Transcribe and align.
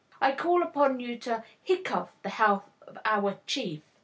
"I 0.19 0.31
call 0.31 0.63
upon 0.63 0.99
you 0.99 1.19
to 1.19 1.43
hiccough 1.63 2.09
the 2.23 2.29
health 2.29 2.67
of 2.87 2.97
our 3.05 3.37
chief." 3.45 3.83